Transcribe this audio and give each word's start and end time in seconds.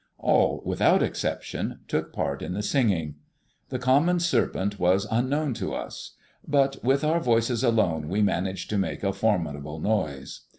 All, 0.17 0.63
without 0.65 1.03
exception, 1.03 1.81
took 1.87 2.11
part 2.11 2.41
in 2.41 2.53
the 2.55 2.63
singing. 2.63 3.17
The 3.69 3.77
common 3.77 4.19
serpent 4.19 4.79
was 4.79 5.05
unknown 5.11 5.53
to 5.61 5.75
us; 5.75 6.15
but 6.47 6.83
with 6.83 7.03
our 7.03 7.19
voices 7.19 7.63
alone 7.63 8.09
we 8.09 8.23
managed 8.23 8.71
to 8.71 8.79
make 8.79 9.03
a 9.03 9.13
formidable 9.13 9.79
noise. 9.79 10.41